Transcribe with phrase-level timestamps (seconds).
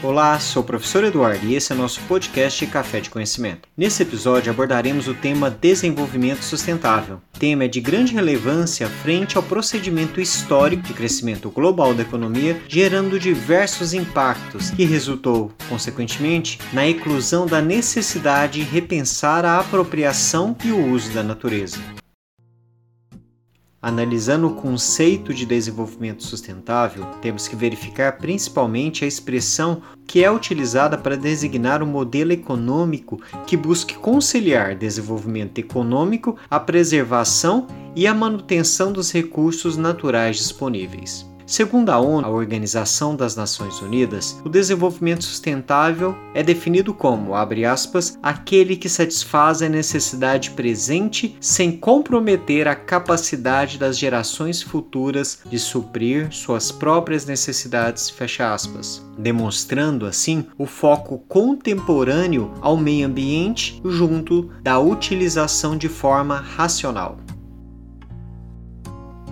[0.00, 3.68] Olá, sou o professor Eduardo e esse é nosso podcast Café de Conhecimento.
[3.76, 7.20] Nesse episódio abordaremos o tema desenvolvimento sustentável.
[7.36, 13.18] Tema é de grande relevância frente ao procedimento histórico de crescimento global da economia, gerando
[13.18, 20.92] diversos impactos, que resultou, consequentemente, na eclusão da necessidade de repensar a apropriação e o
[20.92, 21.78] uso da natureza.
[23.80, 30.98] Analisando o conceito de desenvolvimento sustentável, temos que verificar principalmente a expressão que é utilizada
[30.98, 38.92] para designar um modelo econômico que busque conciliar desenvolvimento econômico, a preservação e a manutenção
[38.92, 41.24] dos recursos naturais disponíveis.
[41.48, 47.64] Segundo a ONU, a Organização das Nações Unidas, o desenvolvimento sustentável é definido como, abre
[47.64, 55.58] aspas, aquele que satisfaz a necessidade presente sem comprometer a capacidade das gerações futuras de
[55.58, 64.50] suprir suas próprias necessidades, fecha aspas, demonstrando assim o foco contemporâneo ao meio ambiente junto
[64.62, 67.16] da utilização de forma racional.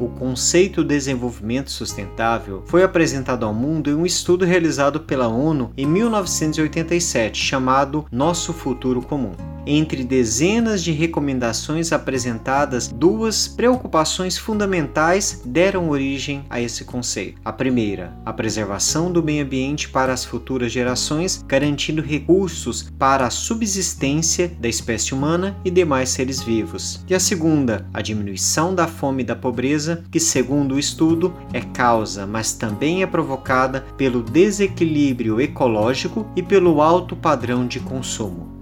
[0.00, 5.72] O conceito de desenvolvimento sustentável foi apresentado ao mundo em um estudo realizado pela ONU
[5.76, 9.53] em 1987 chamado Nosso Futuro Comum.
[9.66, 17.40] Entre dezenas de recomendações apresentadas, duas preocupações fundamentais deram origem a esse conceito.
[17.44, 23.30] A primeira, a preservação do meio ambiente para as futuras gerações, garantindo recursos para a
[23.30, 27.02] subsistência da espécie humana e demais seres vivos.
[27.08, 31.60] E a segunda, a diminuição da fome e da pobreza, que, segundo o estudo, é
[31.60, 38.53] causa, mas também é provocada pelo desequilíbrio ecológico e pelo alto padrão de consumo.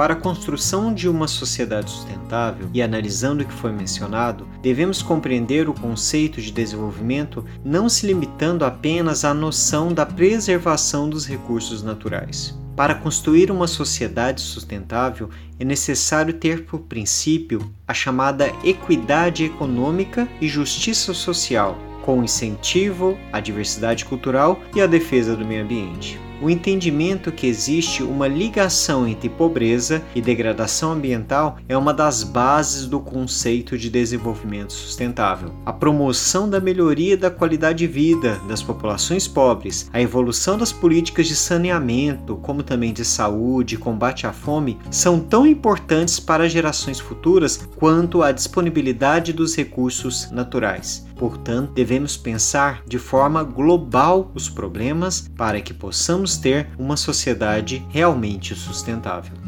[0.00, 5.68] Para a construção de uma sociedade sustentável e analisando o que foi mencionado, devemos compreender
[5.68, 12.58] o conceito de desenvolvimento não se limitando apenas à noção da preservação dos recursos naturais.
[12.74, 15.28] Para construir uma sociedade sustentável,
[15.58, 23.38] é necessário ter por princípio a chamada equidade econômica e justiça social, com incentivo à
[23.38, 29.28] diversidade cultural e à defesa do meio ambiente o entendimento que existe uma ligação entre
[29.28, 35.52] pobreza e degradação ambiental é uma das bases do conceito de desenvolvimento sustentável.
[35.66, 41.26] A promoção da melhoria da qualidade de vida das populações pobres, a evolução das políticas
[41.26, 46.98] de saneamento, como também de saúde e combate à fome, são tão importantes para gerações
[46.98, 51.06] futuras quanto a disponibilidade dos recursos naturais.
[51.20, 58.54] Portanto, devemos pensar de forma global os problemas para que possamos ter uma sociedade realmente
[58.54, 59.40] sustentável.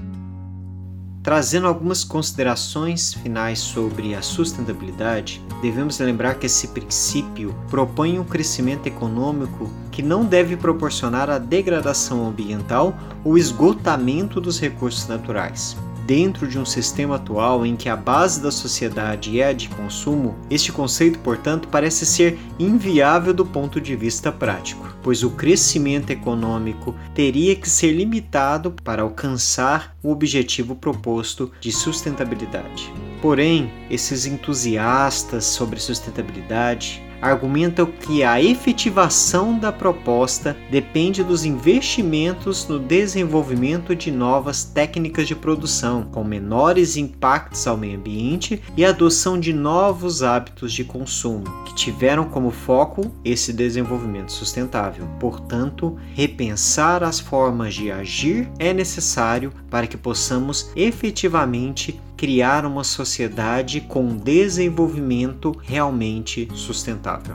[1.23, 8.89] Trazendo algumas considerações finais sobre a sustentabilidade, devemos lembrar que esse princípio propõe um crescimento
[8.89, 12.93] econômico que não deve proporcionar a degradação ambiental
[13.25, 15.77] ou esgotamento dos recursos naturais.
[16.05, 20.37] Dentro de um sistema atual em que a base da sociedade é a de consumo,
[20.51, 26.95] este conceito, portanto, parece ser inviável do ponto de vista prático, pois o crescimento econômico
[27.15, 32.93] teria que ser limitado para alcançar o objetivo proposto de sustentabilidade.
[33.21, 42.81] Porém, esses entusiastas sobre sustentabilidade argumentam que a efetivação da proposta depende dos investimentos no
[42.81, 49.53] desenvolvimento de novas técnicas de produção, com menores impactos ao meio ambiente e adoção de
[49.53, 55.07] novos hábitos de consumo, que tiveram como foco esse desenvolvimento sustentável.
[55.21, 63.81] Portanto, repensar as formas de agir é necessário para que possamos efetivamente criar uma sociedade
[63.81, 67.35] com desenvolvimento realmente sustentável.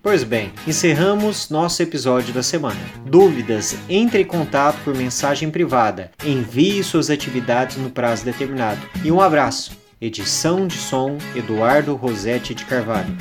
[0.00, 2.78] Pois bem, encerramos nosso episódio da semana.
[3.04, 3.76] Dúvidas?
[3.88, 6.12] Entre em contato por mensagem privada.
[6.24, 8.80] Envie suas atividades no prazo determinado.
[9.02, 9.76] E um abraço.
[10.00, 13.16] Edição de som Eduardo Rosete de Carvalho.